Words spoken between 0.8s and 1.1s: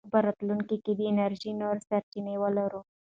کې د